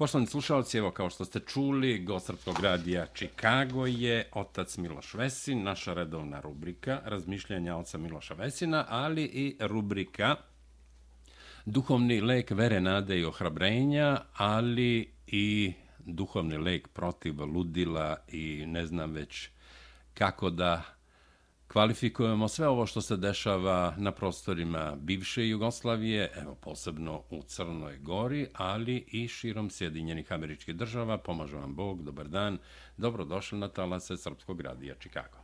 [0.00, 5.62] Poštovani slušalci, evo kao što ste čuli, gost Srpskog radija Chicago je otac Miloš Vesin,
[5.62, 10.36] naša redovna rubrika razmišljanja oca Miloša Vesina, ali i rubrika
[11.64, 19.12] duhovni lek vere, nade i ohrabrenja, ali i duhovni lek protiv ludila i ne znam
[19.12, 19.48] već
[20.14, 20.82] kako da
[21.72, 28.48] kvalifikujemo sve ovo što se dešava na prostorima bivše Jugoslavije, evo posebno u Crnoj Gori,
[28.54, 31.18] ali i širom Sjedinjenih američkih država.
[31.18, 32.58] Pomaže vam Bog, dobar dan,
[32.96, 35.38] dobrodošli na talase Srpskog radija Čikago.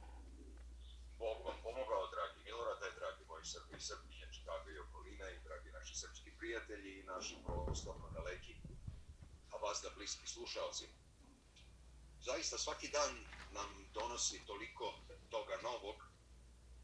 [1.19, 5.95] Bog vam pomogao, dragi Milorade, dragi moji Srbi, Srbije, Čikago i okolina i dragi naši
[5.95, 8.55] srpski prijatelji i naši prostorno daleki,
[9.53, 10.85] a vas da bliski slušalci.
[12.21, 13.13] Zaista svaki dan
[13.55, 14.96] nam donosi toliko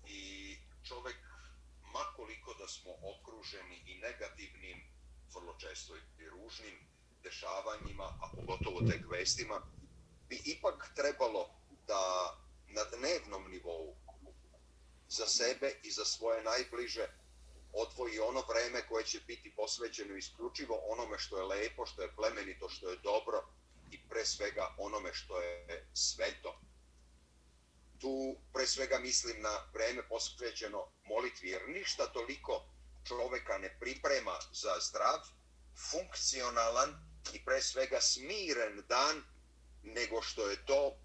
[0.07, 1.17] i čovek,
[1.93, 4.83] makoliko da smo okruženi i negativnim,
[5.35, 6.79] vrlo često i ružnim
[7.23, 9.63] dešavanjima, a pogotovo tek vestima,
[10.29, 11.51] bi ipak trebalo
[11.87, 12.03] da
[12.69, 13.97] na dnevnom nivou
[15.09, 17.07] za sebe i za svoje najbliže
[17.73, 22.69] odvoji ono vreme koje će biti posvećeno isključivo onome što je lepo, što je plemenito,
[22.69, 23.43] što je dobro
[23.91, 26.61] i pre svega onome što je sveto
[28.03, 32.65] tu pre svega mislim na vreme posvećeno molitvi, jer ništa toliko
[33.09, 35.21] čoveka ne priprema za zdrav,
[35.91, 36.91] funkcionalan
[37.33, 39.23] i pre svega smiren dan,
[39.83, 40.97] nego što je to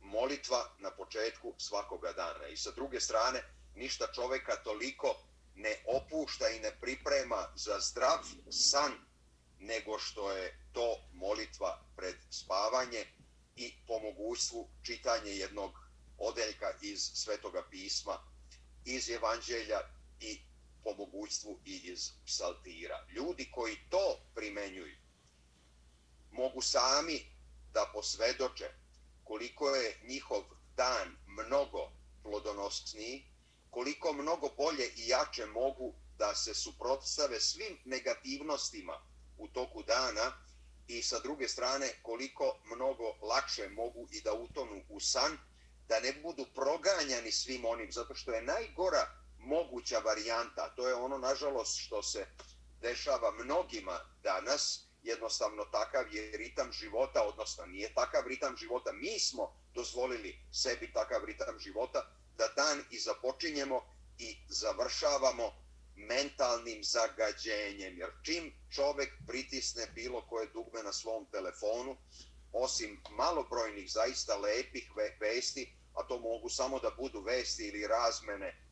[0.00, 2.46] molitva na početku svakoga dana.
[2.46, 3.42] I sa druge strane,
[3.74, 5.16] ništa čoveka toliko
[5.54, 8.18] ne opušta i ne priprema za zdrav
[8.50, 8.92] san,
[9.58, 13.06] nego što je to molitva pred spavanje
[13.56, 15.83] i po mogućstvu čitanje jednog
[16.18, 18.18] odeljka iz Svetoga pisma,
[18.84, 19.80] iz Evanđelja
[20.20, 20.40] i
[20.84, 23.06] po mogućstvu i iz psaltira.
[23.10, 24.96] Ljudi koji to primenjuju
[26.30, 27.34] mogu sami
[27.72, 28.70] da posvedoče
[29.24, 30.42] koliko je njihov
[30.76, 33.24] dan mnogo plodonosniji,
[33.70, 39.00] koliko mnogo bolje i jače mogu da se suprotstave svim negativnostima
[39.38, 40.32] u toku dana
[40.86, 45.38] i sa druge strane koliko mnogo lakše mogu i da utonu u san,
[45.88, 49.06] da ne budu proganjani svim onim, zato što je najgora
[49.38, 52.26] moguća varijanta, to je ono, nažalost, što se
[52.80, 59.56] dešava mnogima danas, jednostavno takav je ritam života, odnosno nije takav ritam života, mi smo
[59.74, 63.82] dozvolili sebi takav ritam života, da dan i započinjemo
[64.18, 65.52] i završavamo
[65.96, 71.96] mentalnim zagađenjem, jer čim čovek pritisne bilo koje dugme na svom telefonu,
[72.54, 78.64] osim malobrojnih zaista lepih vesti, a to mogu samo da budu vesti ili razmene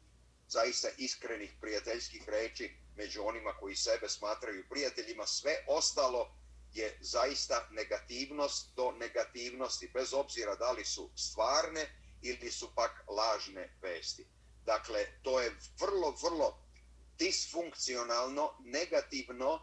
[0.48, 6.34] zaista iskrenih prijateljskih reči među onima koji sebe smatraju prijateljima, sve ostalo
[6.72, 11.86] je zaista negativnost do negativnosti, bez obzira da li su stvarne
[12.22, 14.26] ili su pak lažne vesti.
[14.64, 16.58] Dakle, to je vrlo, vrlo
[17.18, 19.60] disfunkcionalno, negativno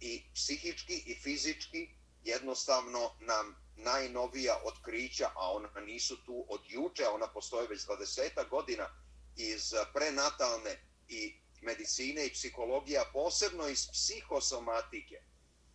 [0.00, 7.26] i psihički i fizički jednostavno nam najnovija otkrića, a ona nisu tu od juče, ona
[7.26, 8.88] postoje već 20 godina
[9.36, 15.22] iz prenatalne i medicine i psihologija, posebno iz psihosomatike,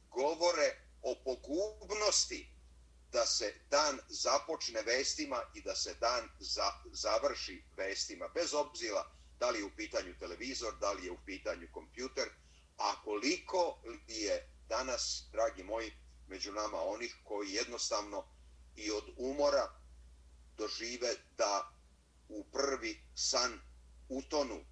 [0.09, 2.49] govore o pogubnosti
[3.11, 9.05] da se dan započne vestima i da se dan za, završi vestima, bez obzira
[9.39, 12.29] da li je u pitanju televizor, da li je u pitanju kompjuter,
[12.77, 15.91] a koliko je danas, dragi moji,
[16.27, 18.25] među nama onih koji jednostavno
[18.75, 19.79] i od umora
[20.57, 21.71] dožive da
[22.29, 23.59] u prvi san
[24.09, 24.65] utonu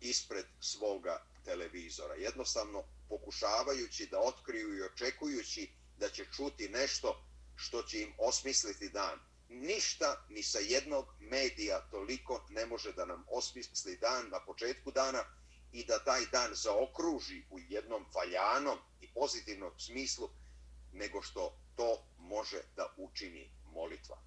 [0.00, 2.14] ispred svoga televizora.
[2.14, 7.24] Jednostavno pokušavajući da otkriju i očekujući da će čuti nešto
[7.56, 9.18] što će im osmisliti dan.
[9.48, 15.24] Ništa ni sa jednog medija toliko ne može da nam osmisli dan na početku dana
[15.72, 20.30] i da taj dan zaokruži u jednom valjanom i pozitivnom smislu
[20.98, 24.18] nego što to može da učini molitva.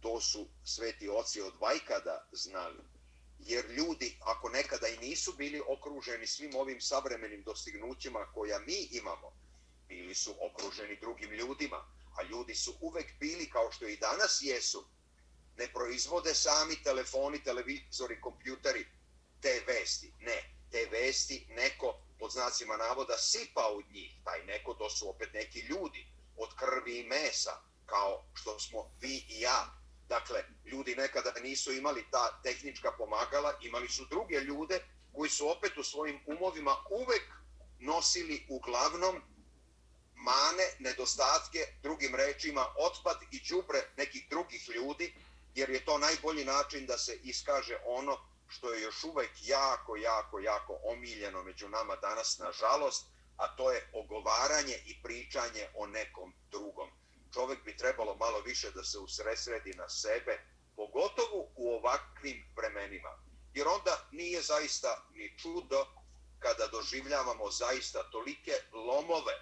[0.00, 2.82] To su sveti oci od vajkada znali.
[3.38, 9.32] Jer ljudi, ako nekada i nisu bili okruženi svim ovim savremenim dostignućima koja mi imamo,
[9.88, 11.76] bili su okruženi drugim ljudima,
[12.16, 14.84] a ljudi su uvek bili, kao što i danas jesu,
[15.56, 18.86] ne proizvode sami telefoni, televizori, kompjuteri,
[19.40, 20.12] te vesti.
[20.20, 25.32] Ne, te vesti neko pod znacima navoda sipa od njih, taj neko, to su opet
[25.32, 29.66] neki ljudi od krvi i mesa, kao što smo vi i ja.
[30.08, 35.78] Dakle, ljudi nekada nisu imali ta tehnička pomagala, imali su druge ljude koji su opet
[35.78, 37.26] u svojim umovima uvek
[37.78, 39.22] nosili uglavnom
[40.14, 45.14] mane, nedostatke, drugim rečima, otpad i đubre nekih drugih ljudi,
[45.54, 50.40] jer je to najbolji način da se iskaže ono što je još uvek jako, jako,
[50.40, 53.06] jako omiljeno među nama danas, nažalost,
[53.36, 56.90] a to je ogovaranje i pričanje o nekom drugom.
[57.34, 60.40] Čovek bi trebalo malo više da se usresredi na sebe,
[60.76, 63.18] pogotovo u ovakvim vremenima.
[63.54, 65.86] Jer onda nije zaista ni čudo
[66.38, 69.32] kada doživljavamo zaista tolike lomove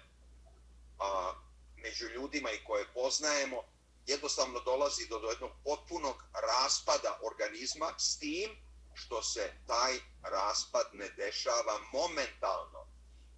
[0.99, 1.33] a,
[1.75, 3.63] među ljudima i koje poznajemo,
[4.07, 8.70] jednostavno dolazi do, do jednog potpunog raspada organizma s tim
[9.05, 9.93] što se taj
[10.23, 12.87] raspad ne dešava momentalno.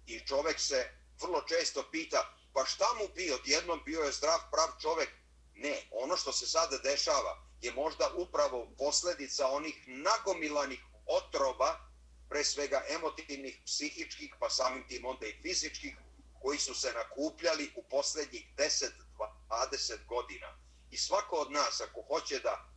[0.06, 0.90] I čovek se
[1.22, 5.10] vrlo često pita, pa šta mu bi odjednom bio je zdrav prav čovek?
[5.54, 11.80] Ne, ono što se sada dešava je možda upravo posledica onih nagomilanih otrova,
[12.28, 15.96] pre svega emotivnih, psihičkih, pa samim tim onda i fizičkih,
[16.42, 20.58] koji su se nakupljali u posljednjih 10-20 godina.
[20.90, 22.74] I svako od nas, ako hoće da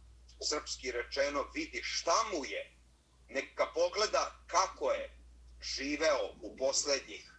[0.49, 2.76] srpski rečeno vidi šta mu je,
[3.29, 5.17] neka pogleda kako je
[5.61, 7.33] živeo u posljednjih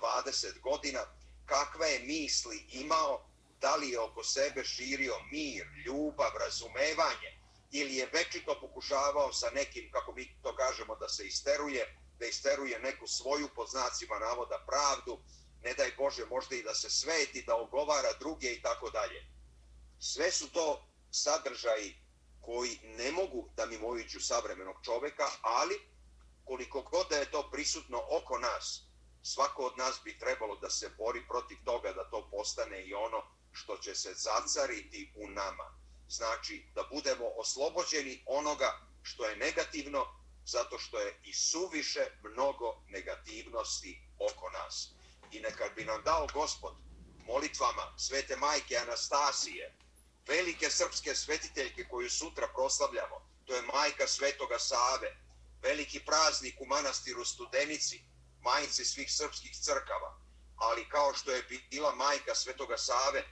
[0.00, 1.00] 20 godina,
[1.46, 3.26] kakve je misli imao,
[3.60, 7.40] da li je oko sebe širio mir, ljubav, razumevanje,
[7.70, 12.78] ili je večito pokušavao sa nekim, kako mi to kažemo, da se isteruje, da isteruje
[12.78, 15.22] neku svoju, pod znacima navoda, pravdu,
[15.62, 19.26] ne daj Bože, možda i da se sveti, da ogovara druge i tako dalje.
[19.98, 21.96] Sve su to sadržaji
[22.50, 25.80] koji ne mogu da mi mojiću savremenog čoveka, ali
[26.44, 28.82] koliko god da je to prisutno oko nas,
[29.22, 33.22] svako od nas bi trebalo da se bori protiv toga da to postane i ono
[33.52, 35.78] što će se zacariti u nama.
[36.08, 40.06] Znači da budemo oslobođeni onoga što je negativno,
[40.46, 44.90] zato što je i suviše mnogo negativnosti oko nas.
[45.32, 46.74] I neka bi nam dao gospod
[47.26, 49.74] molitvama svete majke Anastasije,
[50.26, 55.16] velike srpske svetiteljke koju sutra proslavljamo, to je majka svetoga Save,
[55.62, 58.04] veliki praznik u manastiru Studenici,
[58.40, 60.18] majice svih srpskih crkava,
[60.56, 63.24] ali kao što je bila majka svetoga Save,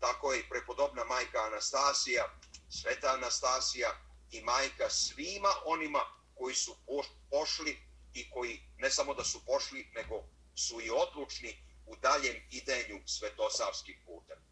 [0.00, 2.24] tako je i prepodobna majka Anastasija,
[2.70, 3.90] sveta Anastasija
[4.30, 6.00] i majka svima onima
[6.34, 6.76] koji su
[7.30, 7.78] pošli
[8.14, 10.24] i koji ne samo da su pošli, nego
[10.54, 11.56] su i odlučni
[11.86, 14.51] u daljem idenju svetosavskih putem.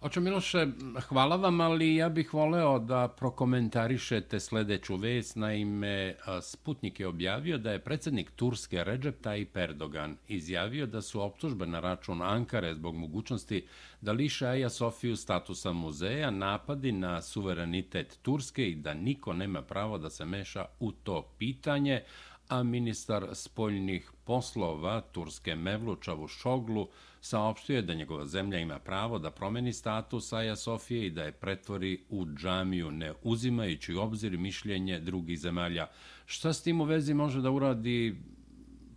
[0.00, 0.66] Oče Miloše,
[1.08, 5.36] hvala vam, ali ja bih voleo da prokomentarišete sledeću vest.
[5.36, 11.66] Naime, Sputnik je objavio da je predsednik Turske Recep Tayyip Erdogan izjavio da su optužbe
[11.66, 13.64] na račun Ankare zbog mogućnosti
[14.00, 19.98] da liše Aja Sofiju statusa muzeja, napadi na suverenitet Turske i da niko nema pravo
[19.98, 22.02] da se meša u to pitanje,
[22.48, 26.88] a ministar spoljnih poslova Turske Mevlučavu Šoglu
[27.20, 31.32] saopštio je da njegova zemlja ima pravo da promeni status Aja Sofije i da je
[31.32, 35.86] pretvori u džamiju, ne uzimajući obzir mišljenje drugih zemalja.
[36.26, 38.16] Šta s tim u vezi može da uradi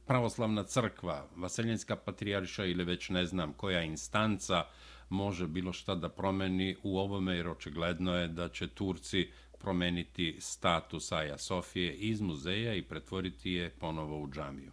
[0.06, 4.64] pravoslavna crkva, Vaseljenska patrijarša ili već ne znam koja instanca
[5.10, 9.30] može bilo šta da promeni u ovome, jer očigledno je da će Turci
[9.60, 14.72] promeniti status Aja Sofije iz muzeja i pretvoriti je ponovo u džamiju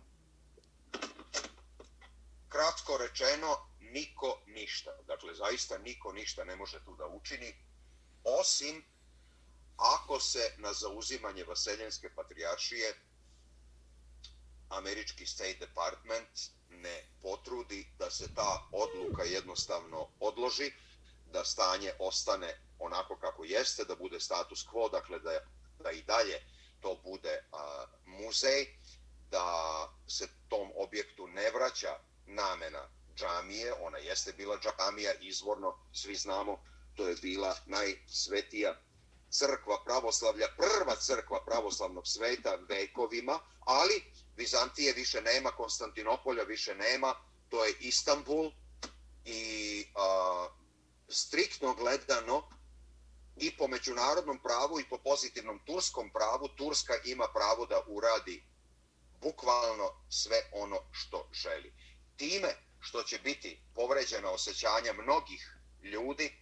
[2.89, 4.91] kratko rečeno, niko ništa.
[5.07, 7.55] Dakle, zaista niko ništa ne može tu da učini,
[8.25, 8.85] osim
[9.77, 12.95] ako se na zauzimanje Vaseljenske patrijaršije
[14.69, 16.29] američki State Department
[16.71, 20.73] ne potrudi da se ta odluka jednostavno odloži,
[21.33, 25.41] da stanje ostane onako kako jeste, da bude status quo, dakle da,
[25.83, 26.43] da i dalje
[26.81, 28.67] to bude a, muzej,
[29.31, 36.65] da se tom objektu ne vraća namena džamije, ona jeste bila džamija izvorno, svi znamo,
[36.95, 38.81] to je bila najsvetija
[39.31, 44.05] crkva pravoslavlja, prva crkva pravoslavnog sveta vekovima, ali
[44.37, 47.15] Vizantije više nema, Konstantinopolja više nema,
[47.49, 48.51] to je Istanbul
[49.25, 50.49] i a,
[51.09, 52.43] striktno gledano
[53.37, 58.45] i po međunarodnom pravu i po pozitivnom turskom pravu, Turska ima pravo da uradi
[59.21, 61.73] bukvalno sve ono što želi
[62.19, 66.33] time što će biti povređeno osjećanja mnogih ljudi,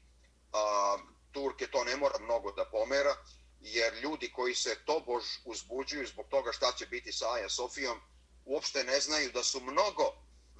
[0.52, 0.96] a,
[1.32, 3.16] Turke to ne mora mnogo da pomera,
[3.60, 8.00] jer ljudi koji se tobož uzbuđuju zbog toga šta će biti sa Aja Sofijom,
[8.44, 10.04] uopšte ne znaju da su mnogo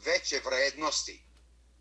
[0.05, 1.27] veće vrednosti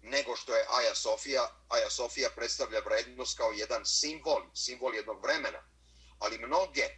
[0.01, 1.49] nego što je Aja Sofija.
[1.69, 5.59] Aja Sofija predstavlja vrednost kao jedan simbol, simbol jednog vremena,
[6.19, 6.89] ali mnoge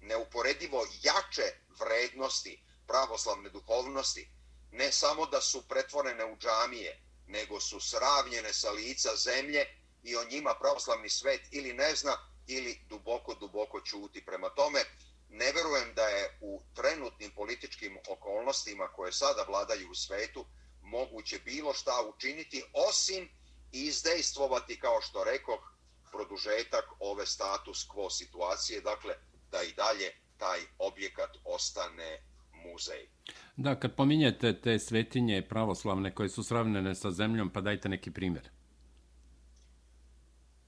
[0.00, 4.30] neuporedivo jače vrednosti pravoslavne duhovnosti
[4.74, 9.66] ne samo da su pretvorene u džamije, nego su sravnjene sa lica zemlje
[10.02, 12.16] i o njima pravoslavni svet ili ne zna
[12.46, 14.24] ili duboko, duboko čuti.
[14.26, 14.84] Prema tome,
[15.28, 20.46] ne verujem da je u trenutnim političkim okolnostima koje sada vladaju u svetu
[20.82, 23.28] moguće bilo šta učiniti osim
[23.72, 25.72] izdejstvovati, kao što rekoh,
[26.12, 29.14] produžetak ove status quo situacije, dakle,
[29.50, 32.33] da i dalje taj objekat ostane
[32.64, 33.08] muzej.
[33.56, 38.50] Da, kad pominjete te svetinje pravoslavne koje su sravnene sa zemljom, pa dajte neki primjer.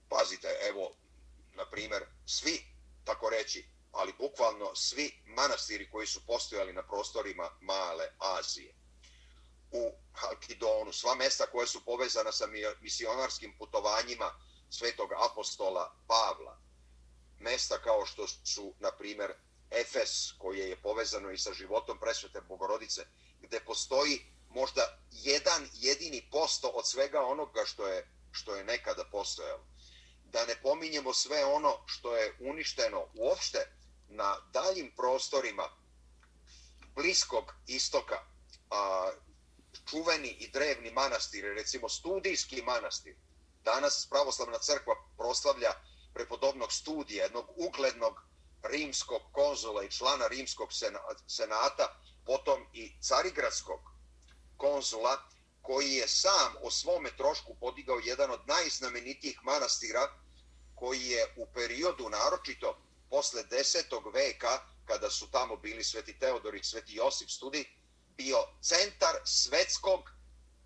[0.08, 0.90] Pazite, evo,
[1.56, 2.58] na primjer, svi,
[3.04, 8.74] tako reći, ali bukvalno svi manastiri koji su postojali na prostorima Male Azije,
[9.70, 12.46] u Halkidonu, sva mesta koje su povezana sa
[12.80, 14.30] misionarskim putovanjima
[14.70, 16.58] svetog apostola Pavla,
[17.38, 19.32] mesta kao što su, na primjer,
[19.70, 23.06] Efes, koje je povezano i sa životom presvete Bogorodice,
[23.40, 24.20] gde postoji
[24.50, 29.66] možda jedan jedini posto od svega onoga što je, što je nekada postojalo.
[30.24, 33.66] Da ne pominjemo sve ono što je uništeno uopšte
[34.08, 35.68] na daljim prostorima
[36.94, 38.18] bliskog istoka,
[38.70, 39.10] a,
[39.90, 43.16] čuveni i drevni manastiri, recimo studijski manastir,
[43.64, 45.72] danas pravoslavna crkva proslavlja
[46.14, 48.22] prepodobnog studija, jednog uglednog
[48.66, 50.68] rimskog konzula i člana rimskog
[51.26, 53.80] senata, potom i carigradskog
[54.56, 55.22] konzula,
[55.62, 60.08] koji je sam o svome trošku podigao jedan od najznamenitijih manastira,
[60.74, 62.78] koji je u periodu naročito
[63.10, 67.64] posle desetog veka, kada su tamo bili Sveti Teodor i Sveti Josip studi,
[68.16, 70.00] bio centar svetskog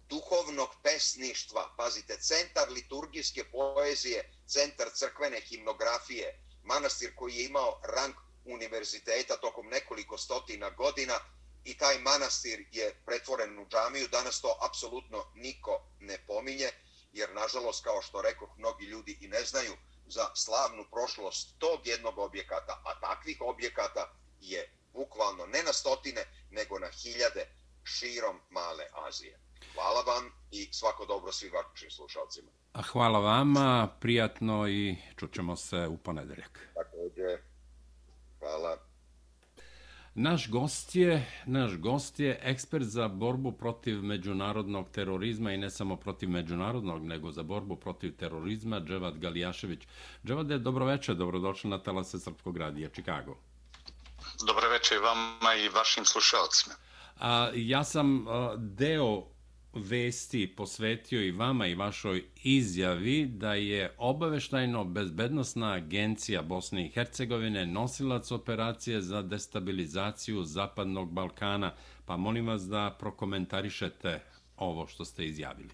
[0.09, 1.75] duhovnog pesništva.
[1.77, 8.15] Pazite, centar liturgijske poezije, centar crkvene himnografije, manastir koji je imao rang
[8.45, 11.15] univerziteta tokom nekoliko stotina godina
[11.65, 14.09] i taj manastir je pretvoren u džamiju.
[14.09, 16.71] Danas to apsolutno niko ne pominje,
[17.13, 19.77] jer nažalost, kao što rekao, mnogi ljudi i ne znaju
[20.07, 26.79] za slavnu prošlost tog jednog objekata, a takvih objekata je bukvalno ne na stotine, nego
[26.79, 27.47] na hiljade
[27.85, 29.41] širom male Azije.
[29.75, 32.51] Hvala vam i svako dobro svim vašim slušalcima.
[32.93, 36.69] Hvala vama, prijatno i čućemo se u ponedeljak.
[36.75, 37.41] Također,
[38.39, 38.77] hvala.
[40.15, 45.97] Naš gost je, naš gost je ekspert za borbu protiv međunarodnog terorizma i ne samo
[45.97, 49.81] protiv međunarodnog, nego za borbu protiv terorizma, Dževad Galijašević.
[50.27, 53.37] Dževad je dobroveče, dobrodošli na Talase Srpskog radija, Čikago.
[54.47, 56.75] Dobroveče vama i vašim slušalcima.
[57.21, 59.27] A, ja sam a, deo
[59.75, 67.67] vesti posvetio i vama i vašoj izjavi da je obaveštajno bezbednostna agencija Bosne i Hercegovine
[67.67, 71.75] nosilac operacije za destabilizaciju Zapadnog Balkana.
[72.07, 74.23] Pa molim vas da prokomentarišete
[74.57, 75.71] ovo što ste izjavili.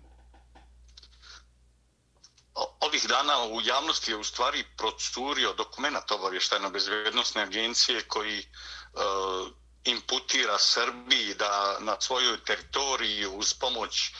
[2.81, 9.49] Ovih dana u javnosti je u stvari procurio dokument obavještajno bezbednostne agencije koji uh,
[9.87, 14.11] imputira Srbiji da na svojoj teritoriji uz pomoć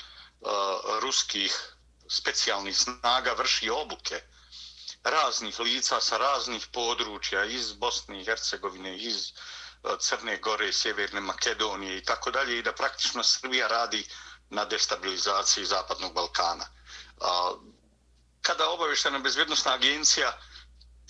[0.41, 0.51] uh,
[1.01, 1.55] ruskih
[2.09, 4.23] specijalnih snaga vrši obuke
[5.05, 9.33] raznih lica sa raznih područja iz Bosne i Hercegovine, iz
[9.83, 14.07] uh, Crne Gore, Sjeverne Makedonije i tako dalje i da praktično Srbija radi
[14.51, 16.67] na destabilizaciji Zapadnog Balkana.
[17.17, 17.27] Uh,
[18.43, 20.39] kada obaveštena bezbjednostna agencija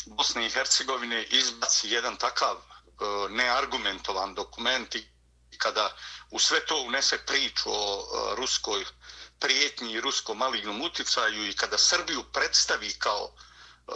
[0.06, 2.56] Bosne i Hercegovine izbaci jedan takav
[3.00, 5.04] E, neargumentovan dokument i
[5.58, 5.96] kada
[6.30, 8.84] u sve to unese priču o e, ruskoj
[9.38, 13.92] prijetnji i ruskom malignom uticaju i kada Srbiju predstavi kao e,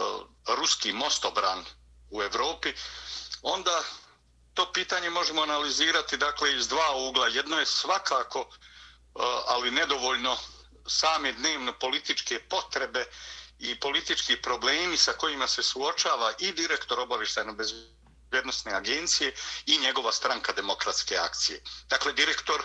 [0.47, 1.65] ruski mostobran
[2.09, 2.73] u Evropi,
[3.41, 3.83] onda
[4.53, 7.27] to pitanje možemo analizirati dakle iz dva ugla.
[7.27, 8.49] Jedno je svakako,
[9.47, 10.37] ali nedovoljno
[10.87, 13.05] same dnevno političke potrebe
[13.59, 18.00] i politički problemi sa kojima se suočava i direktor obavještajno bezbednosti
[18.31, 19.33] bezbednostne agencije
[19.65, 21.61] i njegova stranka demokratske akcije.
[21.89, 22.61] Dakle, direktor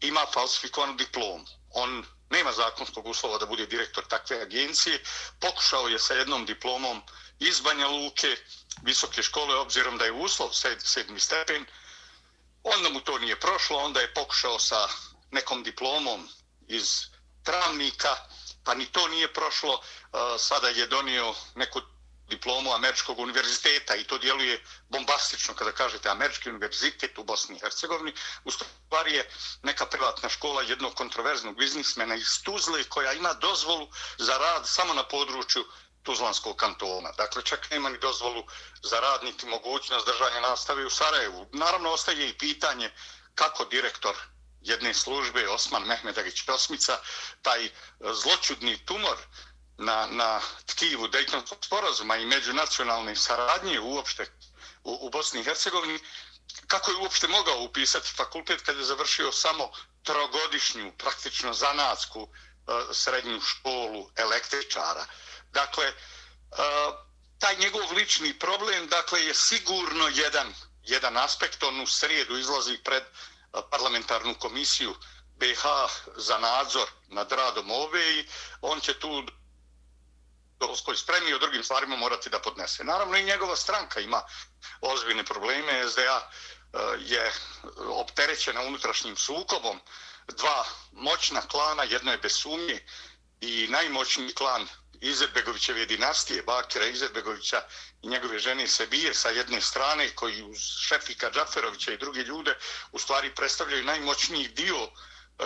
[0.00, 1.44] ima falsifikovanu diplomu.
[1.70, 5.02] On nema zakonskog uslova da bude direktor takve agencije.
[5.40, 7.02] Pokušao je sa jednom diplomom
[7.38, 8.36] iz Banja Luke,
[8.82, 11.66] visoke škole, obzirom da je uslov sedmi stepen.
[12.62, 14.88] Onda mu to nije prošlo, onda je pokušao sa
[15.30, 16.28] nekom diplomom
[16.68, 17.00] iz
[17.42, 18.16] Travnika,
[18.64, 19.80] pa ni to nije prošlo.
[19.80, 21.80] E, sada je donio neku
[22.28, 28.14] diplomu američkog univerziteta i to djeluje bombastično kada kažete američki univerzitet u Bosni i Hercegovini.
[28.44, 29.30] U stvari je
[29.62, 33.88] neka privatna škola jednog kontroverznog biznismena iz Tuzle koja ima dozvolu
[34.18, 35.64] za rad samo na području
[36.02, 37.12] Tuzlanskog kantona.
[37.12, 38.44] Dakle, čak nema ni dozvolu
[38.82, 41.48] za rad niti mogućnost držanja nastave u Sarajevu.
[41.52, 42.90] Naravno, ostaje i pitanje
[43.34, 44.14] kako direktor
[44.64, 46.98] jedne službe, Osman Mehmedagić Osmica,
[47.42, 49.16] taj e, zločudni tumor
[49.78, 54.26] na, na tkivu Dejtonskog sporazuma i međunacionalne saradnje uopšte
[54.84, 55.98] u, u Bosni i Hercegovini,
[56.66, 59.70] kako je uopšte mogao upisati fakultet kad je završio samo
[60.02, 65.06] trogodišnju, praktično zanatsku e, srednju školu električara.
[65.52, 65.94] Dakle, e,
[67.38, 70.54] taj njegov lični problem dakle je sigurno jedan
[70.86, 73.08] jedan aspekt on u srijedu izlazi pred e,
[73.70, 74.94] parlamentarnu komisiju
[75.36, 75.62] BH
[76.16, 78.28] za nadzor nad radom ove i
[78.60, 79.22] on će tu
[80.66, 82.84] doskoj spremi i o drugim stvarima morati da podnese.
[82.84, 84.22] Naravno i njegova stranka ima
[84.80, 85.90] ozbiljne probleme.
[85.90, 87.32] SDA e, je
[87.88, 89.80] opterećena unutrašnjim sukobom.
[90.28, 92.86] Dva moćna klana, jedno je bez sumnje
[93.40, 94.68] i najmoćniji klan
[95.00, 97.62] Izetbegovićeve dinastije, Bakira Izetbegovića
[98.02, 102.58] i njegove žene Sebije sa jedne strane, koji uz Šefika Džaferovića i druge ljude
[102.92, 104.90] u stvari predstavljaju najmoćniji dio uh,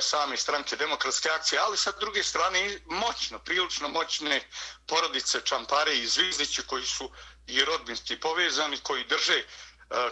[0.00, 4.48] same stranke demokratske akcije, ali sa druge strane moćno, prilično moćne
[4.86, 7.10] porodice Čampare i Zvizdići koji su
[7.46, 9.44] i rodbinski povezani, koji drže e,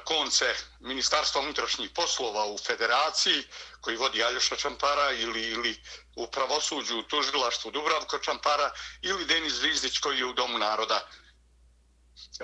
[0.04, 3.45] konce Ministarstva unutrašnjih poslova u federaciji
[3.80, 5.83] koji vodi Aljoša Čampara ili, ili
[6.16, 11.09] u pravosuđu u tužilaštvu Dubravko Čampara ili Denis Zvizdić koji je u Domu naroda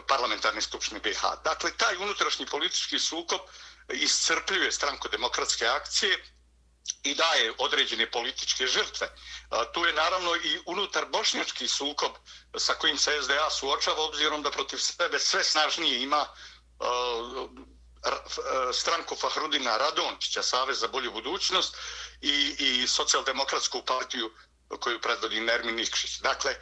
[0.08, 1.22] parlamentarne skupštine BH.
[1.44, 3.40] Dakle, taj unutrašnji politički sukob
[3.88, 6.24] iscrpljuje stranko-demokratske akcije
[7.02, 9.08] i daje određene političke žrtve.
[9.74, 12.12] Tu je naravno i unutar bošnjački sukob
[12.58, 16.84] sa kojim se SDA suočava obzirom da protiv sebe sve snažnije ima e,
[18.72, 21.76] stranku Fahrudina Radončića, Savez za bolju budućnost
[22.20, 24.32] i, i socijaldemokratsku partiju
[24.80, 26.18] koju predvodi Nermin Nikšić.
[26.18, 26.56] Dakle,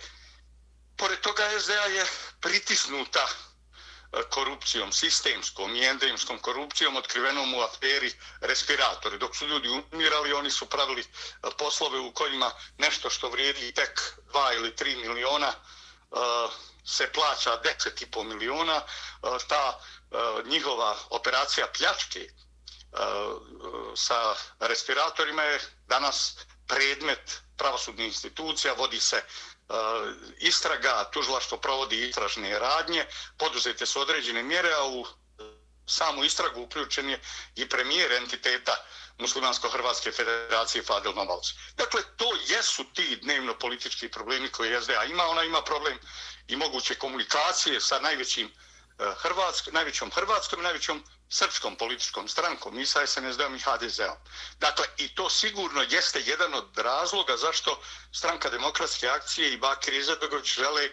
[0.97, 2.07] pored toga SDA je
[2.41, 3.29] pritisnuta
[4.31, 9.19] korupcijom, sistemskom i endemskom korupcijom otkrivenom u aferi respiratori.
[9.19, 14.00] Dok su ljudi umirali, oni su pravili eh, poslove u kojima nešto što vrijedi tek
[14.33, 16.17] 2 ili 3 miliona eh,
[16.85, 18.76] se plaća 10,5 miliona.
[19.23, 19.78] Eh, ta
[20.45, 22.28] njihova operacija pljačke
[23.97, 29.23] sa respiratorima je danas predmet pravosudnih institucija, vodi se
[29.71, 29.75] E,
[30.39, 33.06] istraga, tužilaštvo provodi istražne radnje,
[33.39, 35.06] poduzete su određene mjere, a u
[35.87, 37.21] samu istragu uključen je
[37.56, 38.76] i premijer entiteta
[39.19, 41.47] Muslimansko-Hrvatske federacije Fadil Novalc.
[41.76, 45.25] Dakle, to jesu ti dnevno politički problemi koje SDA ima.
[45.25, 45.99] Ona ima problem
[46.49, 48.70] i moguće komunikacije sa najvećim uh,
[49.00, 54.17] E, Hrvatsk, najvećom hrvatskom i najvećom srpskom političkom strankom i sa SNSD-om i HDZ-om.
[54.58, 57.80] Dakle, i to sigurno jeste jedan od razloga zašto
[58.13, 60.91] stranka demokratske akcije i Bakir Izetbegović žele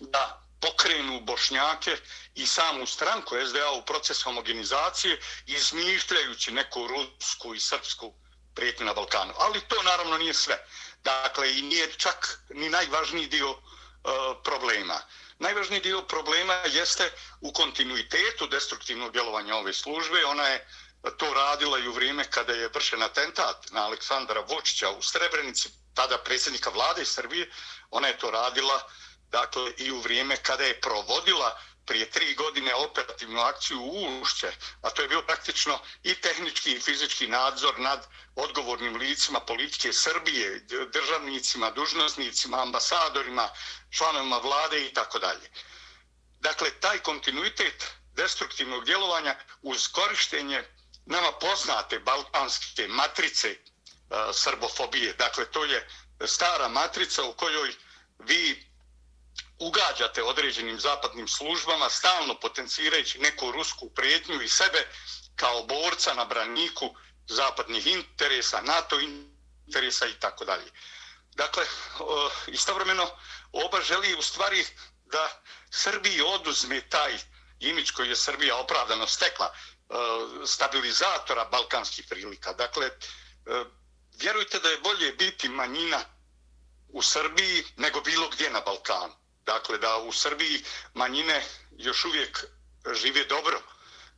[0.00, 1.96] da pokrenu bošnjake
[2.34, 8.14] i samu stranku SDA u proces homogenizacije izmišljajući neku rusku i srpsku
[8.54, 9.32] prijetnju na Balkanu.
[9.38, 10.66] Ali to naravno nije sve.
[11.04, 13.58] Dakle, i nije čak ni najvažniji dio uh,
[14.44, 15.00] problema.
[15.42, 20.24] Najvažniji dio problema jeste u kontinuitetu destruktivnog djelovanja ove službe.
[20.24, 20.66] Ona je
[21.18, 26.18] to radila i u vrijeme kada je vršen atentat na Aleksandra Vučića u Srebrenici, tada
[26.18, 27.50] predsjednika vlade iz Srbije.
[27.90, 28.80] Ona je to radila
[29.30, 34.90] dakle, i u vrijeme kada je provodila prije tri godine operativnu akciju u Ušće, a
[34.90, 40.60] to je bio praktično i tehnički i fizički nadzor nad odgovornim licima politike Srbije,
[40.92, 43.48] državnicima, dužnosnicima, ambasadorima,
[43.90, 45.50] članovima vlade i tako dalje.
[46.40, 50.64] Dakle, taj kontinuitet destruktivnog djelovanja uz korištenje
[51.06, 53.56] nama poznate balkanske matrice e,
[54.32, 55.88] srbofobije, dakle, to je
[56.26, 57.74] stara matrica u kojoj
[58.18, 58.71] vi
[59.62, 64.88] ugađate određenim zapadnim službama, stalno potencirajući neku rusku prijetnju i sebe
[65.36, 66.94] kao borca na braniku
[67.28, 70.70] zapadnih interesa, NATO interesa i tako dalje.
[71.34, 71.64] Dakle,
[72.46, 73.10] istovremeno
[73.52, 74.64] oba želi u stvari
[75.04, 77.18] da Srbiji oduzme taj
[77.60, 79.94] imić koji je Srbija opravdano stekla, e,
[80.46, 82.52] stabilizatora balkanskih prilika.
[82.52, 82.90] Dakle, e,
[84.20, 86.00] vjerujte da je bolje biti manjina
[86.88, 89.21] u Srbiji nego bilo gdje na Balkanu.
[89.46, 91.44] Dakle, da u Srbiji manjine
[91.78, 92.44] još uvijek
[92.94, 93.62] žive dobro.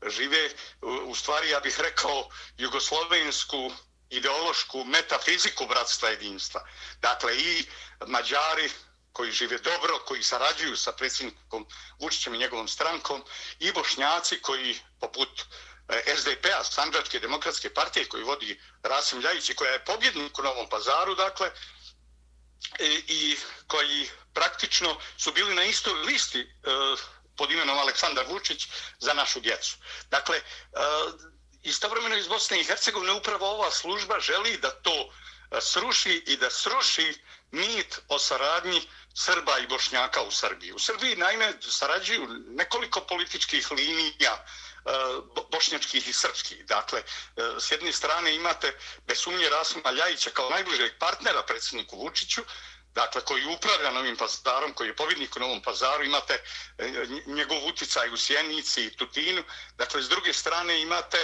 [0.07, 0.51] Žive,
[0.83, 3.73] u stvari, ja bih rekao, jugoslovensku
[4.11, 6.67] ideološku metafiziku bratstva jedinstva.
[7.01, 7.65] Dakle, i
[8.07, 8.71] Mađari
[9.13, 11.67] koji žive dobro, koji sarađuju sa predsjednikom
[12.01, 13.25] Vučićem i njegovom strankom,
[13.59, 15.45] i Bošnjaci koji, poput
[15.89, 20.69] eh, SDP-a, Sandračke demokratske partije, koji vodi Rasim Ljajić i koja je pobjednik u Novom
[20.69, 21.51] pazaru, dakle,
[22.81, 26.47] i, i koji praktično su bili na istoj listi e,
[27.37, 29.77] pod imenom Aleksandar Vučić za našu djecu.
[30.11, 30.43] Dakle, e,
[31.63, 35.13] istovremeno iz Bosne i Hercegovine upravo ova služba želi da to
[35.51, 37.15] e, sruši i da sruši
[37.51, 40.73] mit o saradnji Srba i Bošnjaka u Srbiji.
[40.73, 44.47] U Srbiji naime sarađuju nekoliko političkih linija
[44.85, 44.93] E,
[45.53, 46.67] bošnjačkih i srpskih.
[46.67, 52.43] Dakle, e, s jedne strane imate bez sumnje Rasima Ljajića kao najbližeg partnera predsjedniku Vučiću,
[52.95, 56.35] dakle, koji upravlja Novim pazarom, koji je pobjednik u Novom pazaru, imate
[56.79, 59.43] e, njegov uticaj u Sjenici i Tutinu.
[59.77, 61.19] Dakle, s druge strane imate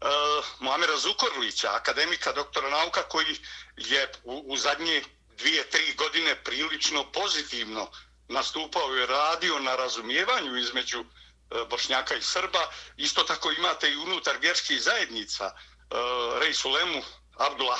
[0.00, 3.36] uh, Muamera Zukorlića, akademika, doktora nauka, koji
[3.76, 5.02] je u, u zadnje
[5.38, 7.90] dvije, tri godine prilično pozitivno
[8.28, 11.06] nastupao i radio na razumijevanju između uh,
[11.54, 12.70] E, Bošnjaka i Srba.
[12.96, 17.02] Isto tako imate i unutar vjerskih zajednica uh, Rej Sulemu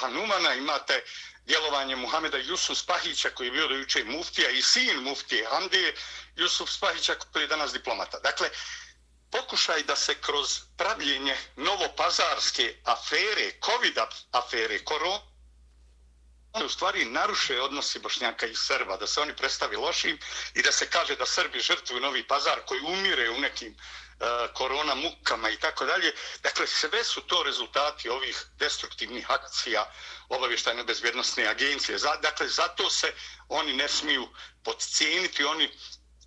[0.01, 1.05] Hanumana, imate
[1.45, 5.95] djelovanje Muhameda Jusuf Spahića koji je bio do juče muftija i sin muftije Hamdije
[6.37, 8.19] Jusuf Spahića koji je danas diplomata.
[8.19, 8.51] Dakle,
[9.31, 13.99] pokušaj da se kroz pravljenje novopazarske afere, covid
[14.33, 15.32] afere, korona,
[16.61, 20.19] u stvari naruše odnosi Bošnjaka i Srba, da se oni predstavi lošim
[20.55, 24.95] i da se kaže da Srbi žrtvuju Novi pazar koji umire u nekim uh, korona
[24.95, 26.13] mukama i tako dalje.
[26.43, 29.93] Dakle, sve su to rezultati ovih destruktivnih akcija
[30.29, 31.99] obavještajne bezbjednostne agencije.
[32.23, 33.15] Dakle, zato se
[33.49, 34.29] oni ne smiju
[34.65, 35.71] podcijeniti, oni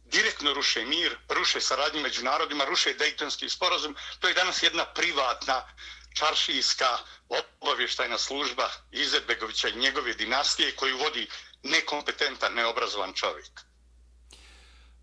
[0.06, 3.96] direktno ruše mir, ruše saradnju među narodima, ruše Dejtonski sporazum.
[4.20, 5.62] To je danas jedna privatna
[6.14, 6.86] čaršijska
[7.62, 11.28] obavještajna služba Izetbegovića i njegove dinastije koju vodi
[11.64, 13.52] nekompetentan, neobrazovan čovjek.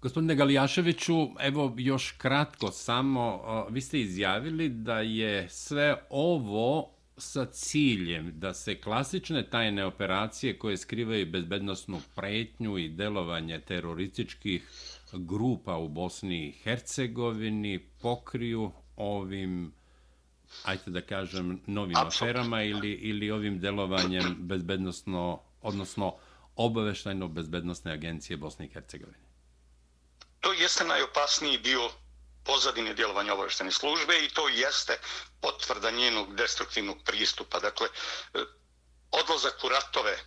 [0.03, 8.33] Gospodine Galijaševiću, evo još kratko samo, vi ste izjavili da je sve ovo sa ciljem
[8.35, 14.69] da se klasične tajne operacije koje skrivaju bezbednostnu pretnju i delovanje terorističkih
[15.13, 19.73] grupa u Bosni i Hercegovini pokriju ovim
[20.65, 22.27] ajte da kažem, novim Absolutno.
[22.27, 26.17] aferama ili, ili ovim delovanjem bezbednostno, odnosno
[26.57, 29.19] obaveštajno bezbednostne agencije Bosne i Hercegovine?
[30.41, 31.81] To jeste najopasniji dio
[32.45, 34.99] pozadine djelovanja obaveštene službe i to jeste
[35.41, 37.61] potvrda njenog destruktivnog pristupa.
[37.61, 37.89] Dakle,
[38.35, 38.39] e,
[39.11, 40.19] odlazak u ratove e,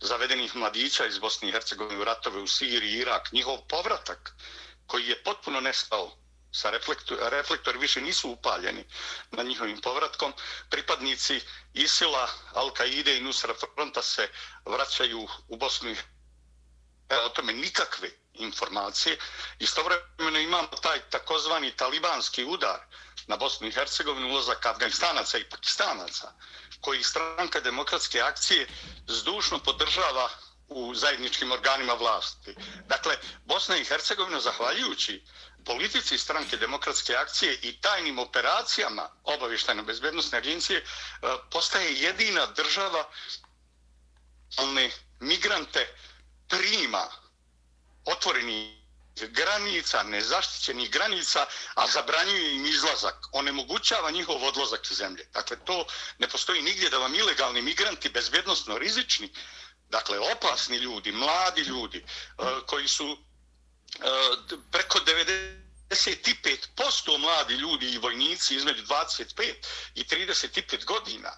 [0.00, 4.34] zavedenih mladića iz Bosne i Hercegovine u ratove u Siriji i Irak, njihov povratak
[4.86, 6.12] koji je potpuno nestao
[6.52, 8.84] sa reflektor, reflektori više nisu upaljeni
[9.30, 10.32] na njihovim povratkom.
[10.70, 11.40] Pripadnici
[11.74, 14.28] Isila, Al-Qaide i Nusra Fronta se
[14.64, 19.18] vraćaju u Bosnu e, o tome nikakve informacije.
[19.58, 22.80] Istovremeno imamo taj takozvani talibanski udar
[23.26, 26.32] na Bosnu i Hercegovinu, ulazak Afganistanaca i Pakistanaca,
[26.80, 28.66] koji stranka demokratske akcije
[29.06, 30.28] zdušno podržava
[30.68, 32.54] u zajedničkim organima vlasti.
[32.86, 35.22] Dakle, Bosna i Hercegovina, zahvaljujući
[35.64, 40.84] politici stranke demokratske akcije i tajnim operacijama obavještajno bezbednostne agencije, e,
[41.50, 43.04] postaje jedina država
[45.20, 45.86] migrante
[46.48, 47.08] prima
[48.12, 48.78] otvoreni
[49.26, 55.26] granica, nezaštićenih granica, a zabranjuje im izlazak, onemogućava njihov odlazak iz zemlje.
[55.32, 55.86] Dakle, to
[56.18, 59.32] ne postoji nigdje da vam ilegalni migranti, bezbjednostno rizični,
[59.88, 62.04] dakle, opasni ljudi, mladi ljudi, e,
[62.66, 63.16] koji su e,
[64.70, 69.54] preko preko 95% mladi ljudi i vojnici između 25
[69.94, 71.32] i 35 godina,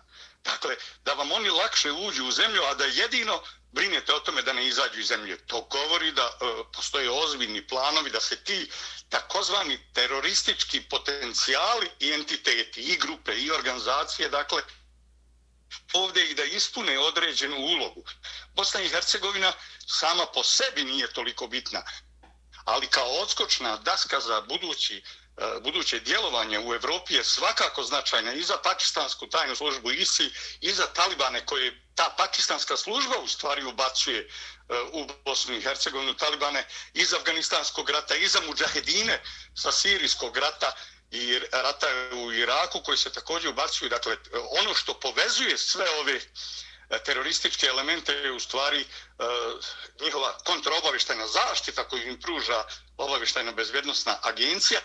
[0.45, 4.53] dakle, da vam oni lakše uđu u zemlju, a da jedino brinete o tome da
[4.53, 5.47] ne izađu iz zemlje.
[5.47, 8.71] To govori da e, postoje ozbiljni planovi da se ti
[9.09, 14.63] takozvani teroristički potencijali i entiteti, i grupe, i organizacije, dakle,
[15.93, 18.05] ovdje i da ispune određenu ulogu.
[18.55, 19.53] Bosna i Hercegovina
[19.87, 21.83] sama po sebi nije toliko bitna,
[22.65, 25.03] ali kao odskočna daska za budući
[25.41, 30.73] E, buduće djelovanje u Evropi je svakako značajna i za pakistansku tajnu službu ISI i
[30.73, 34.29] za talibane koje ta pakistanska služba u stvari ubacuje e,
[34.93, 39.23] u Bosnu i Hercegovinu talibane iz Afganistanskog rata i za muđahedine
[39.55, 40.73] sa sirijskog rata
[41.11, 43.89] i rata u Iraku koji se također ubacuju.
[43.89, 44.17] Dakle,
[44.63, 46.23] ono što povezuje sve ove e,
[47.05, 48.87] terorističke elemente je u stvari
[50.01, 52.65] njihova kontraobavještajna zaštita koju im pruža
[52.97, 54.81] obavještajna bezbjednostna agencija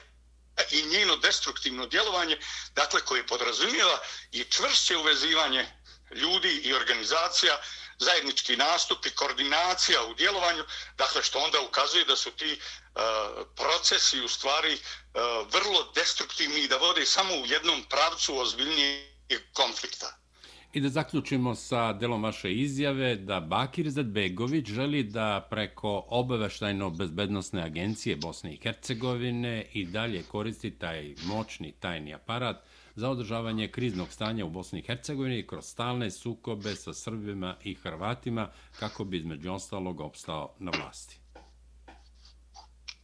[0.72, 2.38] i njeno destruktivno djelovanje,
[2.74, 4.00] dakle koje podrazumijeva
[4.32, 5.68] i čvršće uvezivanje
[6.12, 7.62] ljudi i organizacija,
[7.98, 10.64] zajednički nastup i koordinacija u djelovanju,
[10.98, 13.02] dakle što onda ukazuje da su ti uh,
[13.56, 20.25] procesi u stvari uh, vrlo destruktivni i da vode samo u jednom pravcu ozbiljnijeg konflikta.
[20.76, 27.64] I da zaključimo sa delom vaše izjave da Bakir Zadbegović želi da preko obaveštajno bezbednostne
[27.64, 32.58] agencije Bosne i Hercegovine i dalje koristi taj moćni tajni aparat
[32.96, 38.52] za održavanje kriznog stanja u Bosni i Hercegovini kroz stalne sukobe sa Srbima i Hrvatima
[38.80, 41.20] kako bi između ostalog opstao na vlasti.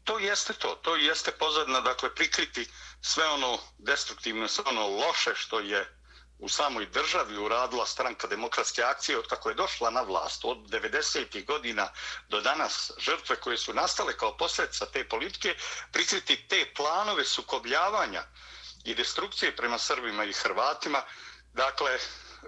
[0.03, 2.65] To jeste to, to jeste pozadna, dakle, prikriti
[3.01, 6.00] sve ono destruktivno, sve ono loše što je
[6.41, 11.45] u samoj državi uradila stranka demokratske akcije od kako je došla na vlast od 90.
[11.45, 11.89] godina
[12.29, 15.55] do danas žrtve koje su nastale kao posljedica te politike,
[15.91, 18.23] prikriti te planove sukobljavanja
[18.83, 21.01] i destrukcije prema Srbima i Hrvatima,
[21.53, 21.97] dakle,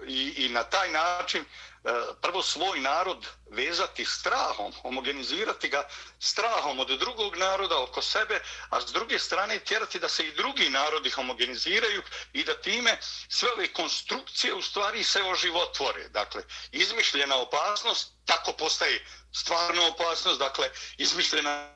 [0.06, 1.44] i, i na taj način
[1.84, 8.80] E, prvo svoj narod vezati strahom, homogenizirati ga strahom od drugog naroda oko sebe, a
[8.80, 13.72] s druge strane tjerati da se i drugi narodi homogeniziraju i da time sve ove
[13.72, 16.08] konstrukcije u stvari se oživotvore.
[16.08, 16.42] Dakle,
[16.72, 21.74] izmišljena opasnost tako postaje stvarna opasnost, dakle, izmišljena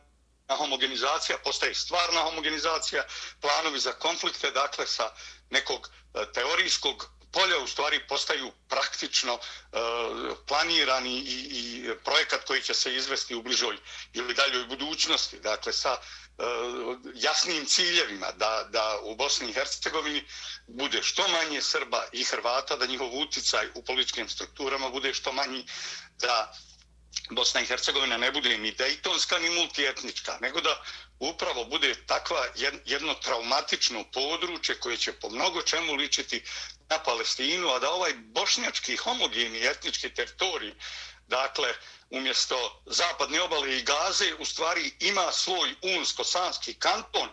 [0.56, 3.04] homogenizacija postaje stvarna homogenizacija,
[3.40, 5.12] planovi za konflikte, dakle, sa
[5.50, 9.40] nekog e, teorijskog polja u stvari postaju praktično uh,
[10.46, 13.76] planirani i, i projekat koji će se izvesti u bližoj
[14.12, 15.40] ili daljoj budućnosti.
[15.40, 20.24] Dakle, sa uh, jasnim ciljevima da, da u Bosni i Hercegovini
[20.66, 25.66] bude što manje Srba i Hrvata, da njihov uticaj u političkim strukturama bude što manji,
[26.20, 26.52] da
[27.30, 30.82] Bosna i Hercegovina ne bude ni dejtonska ni multietnička, nego da
[31.18, 32.46] upravo bude takva
[32.84, 36.42] jedno traumatično područje koje će po mnogo čemu ličiti
[36.90, 40.74] na Palestinu, a da ovaj bošnjački homogeni etnički teritorij,
[41.26, 41.74] dakle,
[42.10, 47.28] umjesto zapadne obale i gaze, u stvari ima svoj unsko-sanski kanton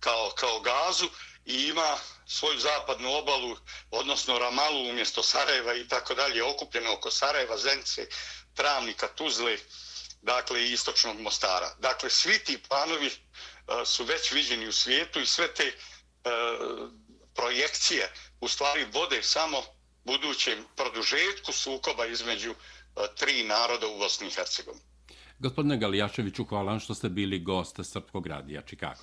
[0.00, 1.08] kao, kao gazu
[1.44, 3.56] i ima svoju zapadnu obalu,
[3.90, 8.06] odnosno Ramalu umjesto Sarajeva i tako dalje, okupljeno oko Sarajeva, Zence,
[8.54, 9.56] Travnika, Tuzle,
[10.22, 11.74] dakle i istočnog Mostara.
[11.78, 16.90] Dakle, svi ti planovi uh, su već viđeni u svijetu i sve te uh,
[17.34, 19.56] projekcije u stvari vode samo
[20.04, 22.56] budućem produžetku sukoba između uh,
[23.18, 24.84] tri naroda u Bosni i Hercegovini.
[25.38, 29.02] Gospodine Galijaševiću, hvala vam što ste bili gost Srpkog radija Čikago.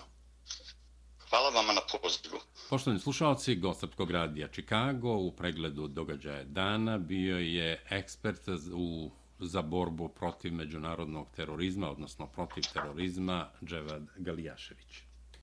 [1.30, 2.40] Hvala vama na pozivu.
[2.70, 8.42] Poštovani slušalci, gost Srpkog radija Čikago u pregledu događaja dana bio je ekspert
[8.74, 15.09] u za borbu protiv međunarodnog terorizma, odnosno protiv terorizma, Dževad Galijašević.